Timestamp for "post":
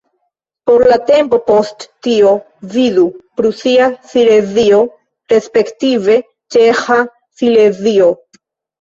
1.49-1.85